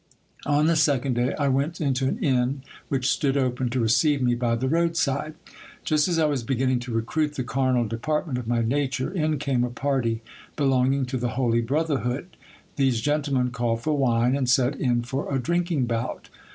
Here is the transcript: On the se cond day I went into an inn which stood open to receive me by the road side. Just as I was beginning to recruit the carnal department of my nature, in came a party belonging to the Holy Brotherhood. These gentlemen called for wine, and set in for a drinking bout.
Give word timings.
On 0.47 0.65
the 0.65 0.75
se 0.75 0.97
cond 0.97 1.13
day 1.13 1.35
I 1.37 1.47
went 1.47 1.79
into 1.79 2.07
an 2.07 2.17
inn 2.23 2.63
which 2.89 3.07
stood 3.07 3.37
open 3.37 3.69
to 3.69 3.79
receive 3.79 4.19
me 4.19 4.33
by 4.33 4.55
the 4.55 4.67
road 4.67 4.97
side. 4.97 5.35
Just 5.85 6.07
as 6.07 6.17
I 6.17 6.25
was 6.25 6.41
beginning 6.41 6.79
to 6.79 6.91
recruit 6.91 7.35
the 7.35 7.43
carnal 7.43 7.85
department 7.87 8.39
of 8.39 8.47
my 8.47 8.63
nature, 8.63 9.11
in 9.11 9.37
came 9.37 9.63
a 9.63 9.69
party 9.69 10.23
belonging 10.55 11.05
to 11.05 11.17
the 11.17 11.29
Holy 11.37 11.61
Brotherhood. 11.61 12.35
These 12.77 12.99
gentlemen 13.01 13.51
called 13.51 13.81
for 13.83 13.95
wine, 13.95 14.35
and 14.35 14.49
set 14.49 14.75
in 14.75 15.03
for 15.03 15.31
a 15.31 15.37
drinking 15.37 15.85
bout. 15.85 16.29